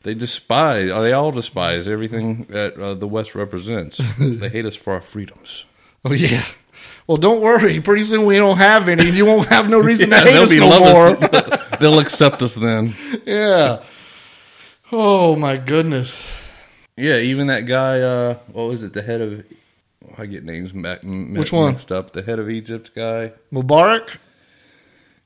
[0.04, 0.92] they despise.
[0.92, 3.98] uh, They all despise everything that uh, the West represents.
[4.20, 5.66] they hate us for our freedoms.
[6.06, 6.44] Oh yeah.
[7.08, 7.80] Well, don't worry.
[7.82, 9.10] Pretty soon we don't have any.
[9.12, 11.08] You won't have no reason Yeah, to hate us no more.
[11.36, 11.78] us.
[11.80, 12.96] They'll accept us then.
[13.26, 13.84] yeah.
[14.92, 16.16] Oh my goodness.
[16.98, 18.00] Yeah, even that guy.
[18.02, 18.94] Uh, what was it?
[18.94, 19.46] The head of.
[20.18, 21.74] I get names back, Which one?
[21.74, 22.14] mixed up.
[22.14, 23.34] The head of Egypt guy.
[23.52, 24.18] Mubarak.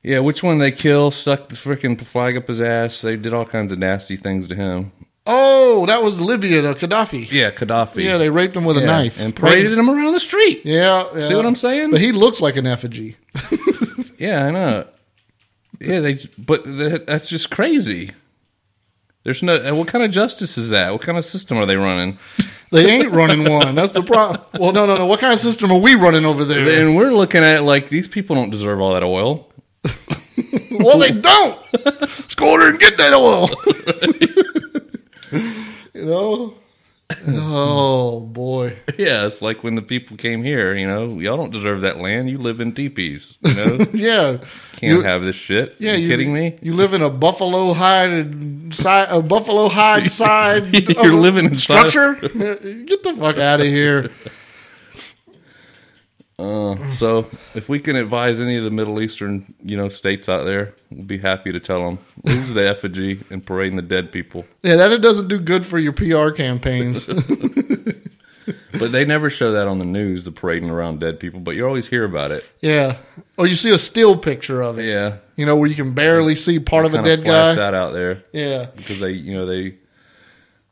[0.01, 1.11] Yeah, which one they kill?
[1.11, 3.01] Stuck the freaking flag up his ass.
[3.01, 4.91] They did all kinds of nasty things to him.
[5.25, 7.31] Oh, that was Libya, the Gaddafi.
[7.31, 8.03] Yeah, Gaddafi.
[8.03, 10.61] Yeah, they raped him with a Yeah, knife and paraded him around the street.
[10.65, 11.27] Yeah, yeah.
[11.27, 11.91] See what I'm saying?
[11.91, 13.15] But he looks like an effigy.
[14.17, 14.85] Yeah, I know.
[15.79, 16.19] Yeah, they.
[16.37, 18.11] But th- that's just crazy.
[19.23, 19.55] There's no.
[19.55, 20.91] uh, What kind of justice is that?
[20.91, 22.17] What kind of system are they running?
[22.71, 23.73] They ain't running one.
[23.75, 24.41] That's the problem.
[24.59, 25.05] Well, no, no, no.
[25.07, 26.81] What kind of system are we running over there?
[26.81, 29.49] And we're looking at it like these people don't deserve all that oil.
[30.71, 31.59] Well, they don't.
[31.85, 33.49] Let's go over there and get that oil.
[35.93, 36.53] you know?
[37.27, 38.75] Oh, boy.
[38.99, 40.75] Yeah, it's like when the people came here.
[40.75, 42.29] You know, y'all don't deserve that land.
[42.29, 43.37] You live in teepees.
[43.41, 44.37] You know, Yeah.
[44.73, 45.75] can't You- have this shit.
[45.79, 46.55] Yeah, you, kidding me?
[46.61, 50.75] You live in a buffalo hide side, a buffalo hide side.
[50.89, 52.15] You're living in structure.
[52.15, 54.11] Get the fuck out of here.
[56.39, 60.45] Uh, so, if we can advise any of the Middle Eastern, you know, states out
[60.45, 64.45] there, we'll be happy to tell them lose the effigy and parading the dead people.
[64.63, 67.09] Yeah, that it doesn't do good for your PR campaigns.
[68.79, 71.39] But they never show that on the news, the parading around dead people.
[71.39, 72.45] But you always hear about it.
[72.61, 72.97] yeah,
[73.37, 74.85] or you see a still picture of it.
[74.85, 77.53] Yeah, You know where you can barely see part of a dead guy.
[77.55, 79.75] that out there Yeah, because they, you know, they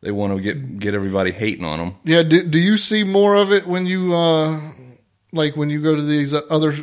[0.01, 1.95] they want to get get everybody hating on them.
[2.03, 2.23] yeah.
[2.23, 4.59] Do, do you see more of it when you uh,
[5.31, 6.73] like when you go to these other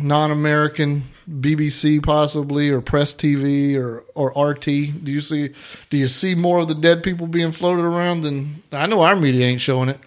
[0.00, 4.64] non-American BBC possibly or Press TV or or RT?
[4.64, 5.50] Do you see
[5.90, 9.16] do you see more of the dead people being floated around than I know our
[9.16, 9.98] media ain't showing it.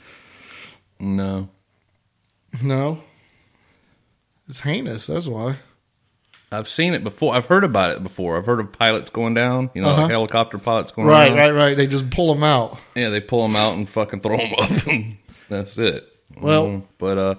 [1.00, 1.50] No,
[2.62, 3.02] No,
[4.48, 5.08] it's heinous.
[5.08, 5.58] That's why.
[6.54, 7.34] I've seen it before.
[7.34, 8.38] I've heard about it before.
[8.38, 9.70] I've heard of pilots going down.
[9.74, 10.08] You know, Uh-huh.
[10.10, 11.38] helicopter pilots going Right, down.
[11.38, 11.64] right, right.
[11.70, 11.78] right.
[11.78, 12.78] They just pull them out.
[12.94, 14.70] Yeah, they pull them out and fucking throw them up.
[15.50, 16.08] That's it.
[16.40, 17.36] Well- Mm, but uh,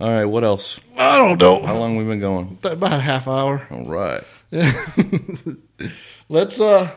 [0.00, 0.24] all right.
[0.24, 0.78] What else?
[0.96, 1.62] I don't know.
[1.64, 2.58] How long we been going?
[2.62, 3.66] About a half hour.
[3.70, 4.22] All right.
[6.28, 6.90] Let's uh.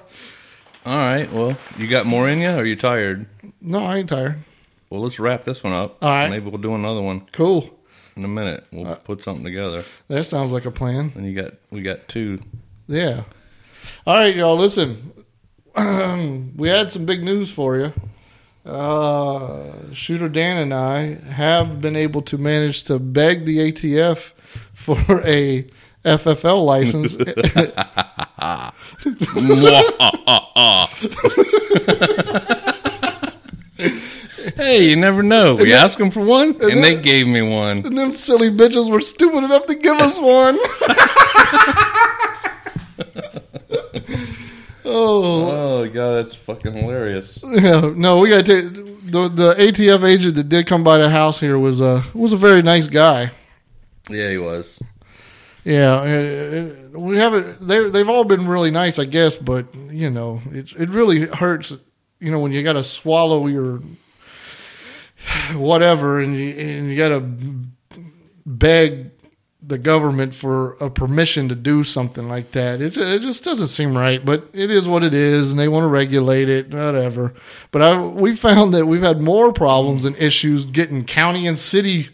[0.86, 1.32] All right.
[1.32, 2.50] Well, you got more in you?
[2.50, 3.26] Or are you tired?
[3.62, 4.40] No, I ain't tired.
[4.90, 5.98] Well, let's wrap this one up.
[6.02, 6.30] All right.
[6.30, 7.70] Maybe we'll do another one Cool.
[8.16, 8.62] in a minute.
[8.72, 9.84] Uh, We'll put something together.
[10.08, 11.12] That sounds like a plan.
[11.16, 12.40] And you got we got two.
[12.88, 13.24] Yeah.
[14.06, 14.56] All right, y'all.
[14.56, 15.12] Listen,
[16.56, 17.92] we had some big news for you.
[18.68, 24.34] Uh, Shooter Dan and I have been able to manage to beg the ATF
[24.74, 25.66] for a
[26.04, 27.16] FFL license.
[34.56, 35.56] hey, you never know.
[35.56, 37.86] We asked them for one, and they gave me one.
[37.86, 40.60] and them silly bitches were stupid enough to give us one.
[44.88, 47.40] oh, Oh god, that's fucking hilarious.
[47.44, 51.40] Yeah, no, we got to the the ATF agent that did come by the house
[51.40, 53.32] here was a was a very nice guy.
[54.10, 54.80] Yeah, he was.
[55.64, 57.68] Yeah, uh, we haven't.
[57.68, 61.74] They they've all been really nice, I guess, but you know, it it really hurts.
[62.20, 63.82] You know, when you got to swallow your
[65.54, 67.20] whatever, and you and you got to
[68.46, 69.12] beg
[69.68, 72.82] the government for a permission to do something like that.
[72.82, 75.84] It it just doesn't seem right, but it is what it is, and they want
[75.84, 77.34] to regulate it, whatever.
[77.72, 82.10] But I we found that we've had more problems and issues getting county and city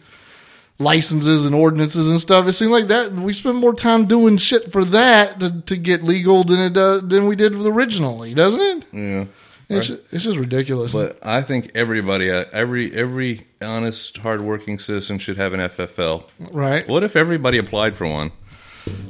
[0.79, 2.47] licenses and ordinances and stuff.
[2.47, 6.03] It seems like that we spend more time doing shit for that to, to get
[6.03, 8.85] legal than it does, than we did originally, doesn't it?
[8.91, 9.25] Yeah.
[9.69, 10.93] It's, it's just ridiculous.
[10.93, 16.25] But I think everybody, uh, every every honest, hardworking citizen should have an FFL.
[16.51, 16.87] right?
[16.87, 18.31] What if everybody applied for one?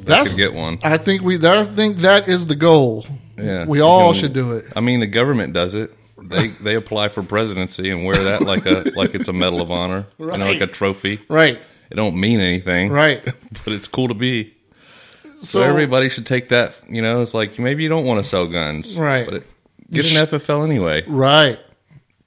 [0.00, 0.78] That's could get one.
[0.82, 1.36] I think we.
[1.36, 3.06] That, I think that is the goal.
[3.36, 3.64] Yeah.
[3.66, 4.66] we all should do it.
[4.76, 5.92] I mean, the government does it.
[6.16, 9.70] They they apply for presidency and wear that like a like it's a medal of
[9.70, 11.20] honor, you know, like a trophy.
[11.28, 13.24] Right, It don't mean anything, right.
[13.64, 14.54] But it's cool to be.
[15.22, 16.80] So, So, everybody should take that.
[16.88, 19.26] You know, it's like maybe you don't want to sell guns, Right.
[19.26, 19.46] But it,
[19.94, 21.04] get an FFL anyway.
[21.06, 21.58] right.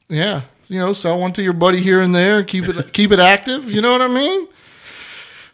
[0.10, 2.44] Yeah, you know, sell one to your buddy here and there.
[2.44, 3.70] Keep it keep it active.
[3.70, 4.48] You know what I mean?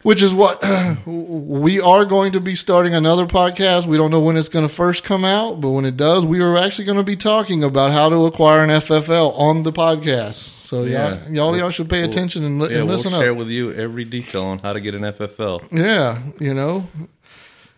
[0.02, 0.62] Which is what
[1.06, 3.86] we are going to be starting another podcast.
[3.86, 6.40] We don't know when it's going to first come out, but when it does, we
[6.40, 10.34] are actually going to be talking about how to acquire an FFL on the podcast.
[10.62, 11.24] So Yeah.
[11.24, 13.38] y'all, y'all, y'all should pay We'll- attention and, li- Yeah, and we'll listen share up.
[13.38, 15.62] with you every detail on how to get an FFL.
[15.72, 16.86] Yeah, you know.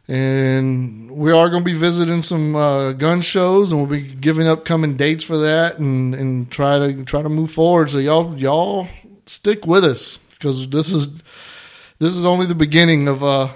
[0.08, 4.46] And we are going to be visiting some uh, gun shows, and we'll be giving
[4.46, 7.90] upcoming dates for that, and, and try to try to move forward.
[7.90, 8.88] So y'all y'all
[9.26, 11.08] stick with us because this is
[11.98, 13.48] this is only the beginning of uh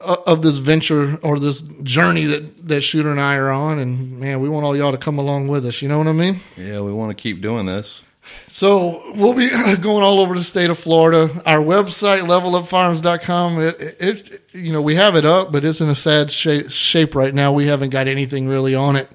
[0.00, 3.78] of this venture or this journey that that Shooter and I are on.
[3.78, 5.82] And man, we want all y'all to come along with us.
[5.82, 6.40] You know what I mean?
[6.56, 8.02] Yeah, we want to keep doing this.
[8.48, 9.48] So we'll be
[9.80, 11.30] going all over the state of Florida.
[11.44, 15.94] Our website, levelupfarms.com, it, it, you know, we have it up, but it's in a
[15.94, 17.52] sad shape, shape right now.
[17.52, 19.10] We haven't got anything really on it,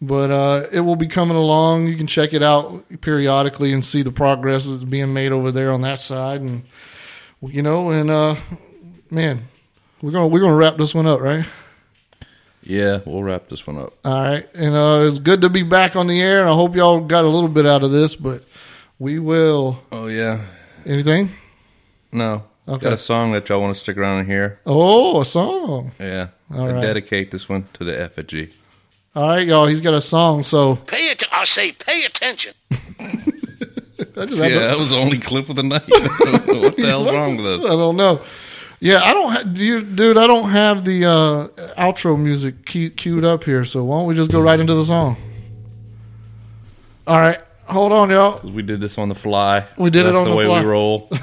[0.00, 1.86] but uh, it will be coming along.
[1.86, 5.72] You can check it out periodically and see the progress that's being made over there
[5.72, 6.40] on that side.
[6.40, 6.64] And,
[7.42, 8.36] you know, and uh,
[9.10, 9.44] man,
[10.02, 11.46] we're gonna we're gonna wrap this one up, right?
[12.62, 13.94] Yeah, we'll wrap this one up.
[14.04, 16.40] All right, and uh, it's good to be back on the air.
[16.40, 18.44] And I hope y'all got a little bit out of this, but
[19.00, 19.82] we will.
[19.90, 20.44] Oh yeah.
[20.86, 21.30] Anything?
[22.12, 22.44] No.
[22.68, 22.84] Okay.
[22.84, 24.60] Got a song that y'all want to stick around and hear?
[24.64, 25.90] Oh, a song.
[25.98, 26.28] Yeah.
[26.54, 26.80] All I right.
[26.80, 28.54] dedicate this one to the effigy.
[29.16, 29.66] All right, y'all.
[29.66, 31.24] He's got a song, so Pay it.
[31.32, 32.54] I say, pay attention.
[32.70, 35.82] I just Yeah, that was the only clip of the night.
[35.88, 37.64] what the hell's wrong with us?
[37.64, 38.20] I don't know.
[38.78, 40.16] Yeah, I don't, ha- dude.
[40.16, 44.14] I don't have the uh, outro music key- queued up here, so why don't we
[44.14, 45.16] just go right into the song?
[47.06, 47.40] All right,
[47.70, 48.40] hold on, y'all.
[48.50, 49.66] We did this on the fly.
[49.78, 50.60] We did it on the the way fly.
[50.60, 51.10] we roll.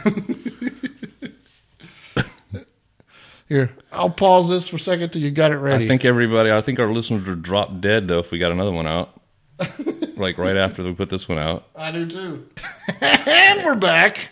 [3.50, 5.86] Here, I'll pause this for a second till you got it ready.
[5.86, 6.52] I think everybody.
[6.52, 9.22] I think our listeners would drop dead though if we got another one out.
[10.18, 12.48] like right after we put this one out, I do too.
[13.02, 14.30] and we're back.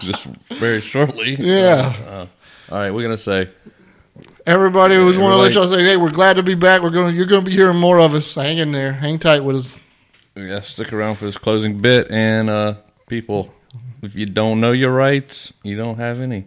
[0.00, 1.34] just very shortly.
[1.34, 2.26] yeah, uh,
[2.70, 3.50] All right, we're gonna say
[4.46, 6.82] everybody was want to let y'all say, "Hey, we're glad to be back.
[6.82, 7.12] We're going.
[7.12, 8.34] to You're going to be hearing more of us.
[8.34, 8.92] Hang in there.
[8.92, 9.78] Hang tight with us."
[10.36, 12.10] Yeah, stick around for this closing bit.
[12.10, 12.74] And uh,
[13.08, 13.52] people,
[14.02, 16.46] if you don't know your rights, you don't have any.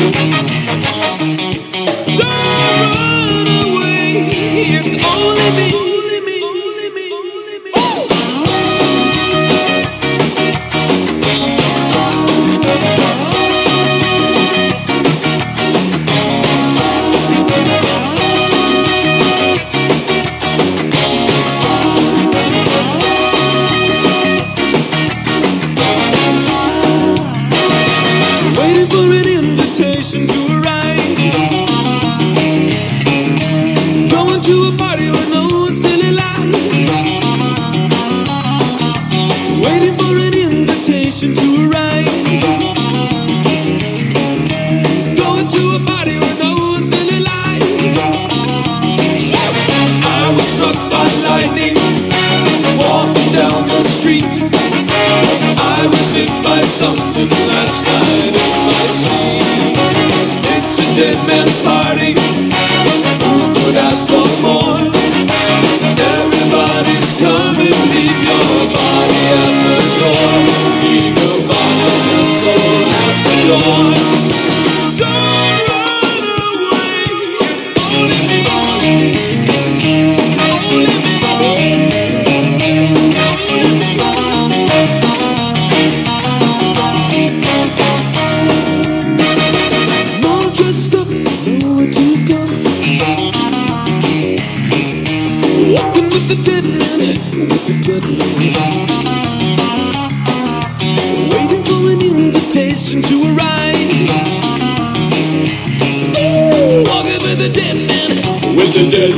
[108.89, 109.10] man,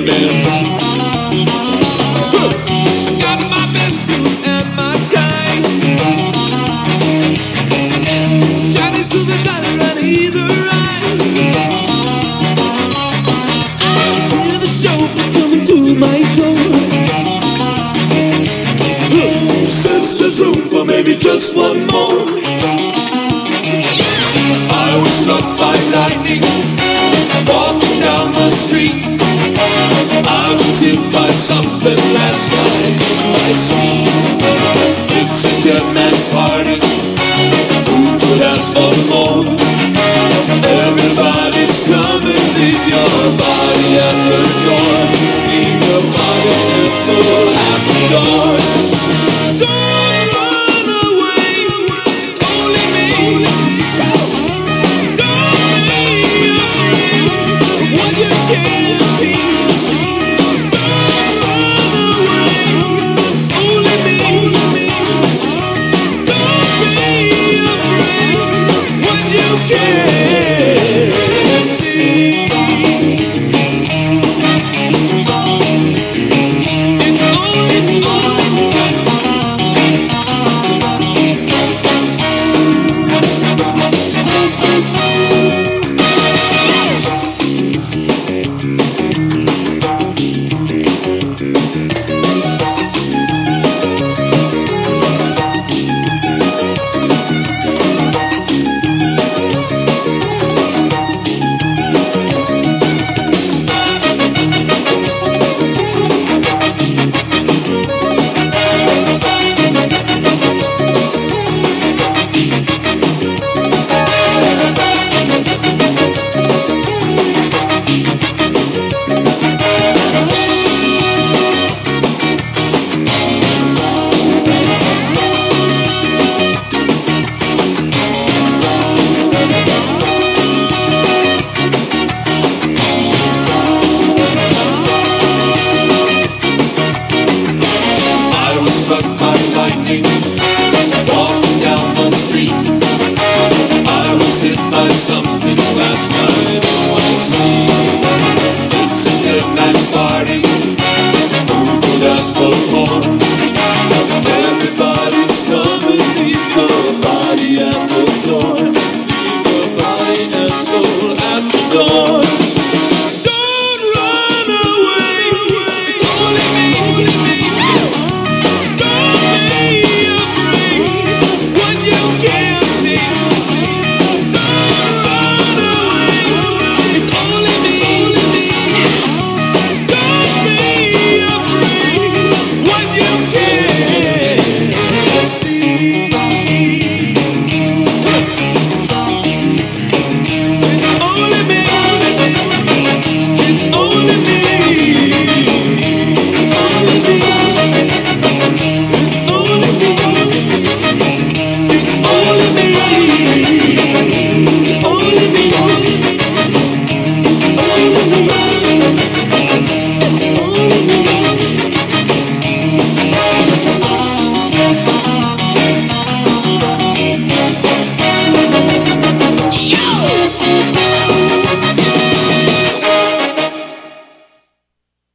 [144.89, 146.32] something last night.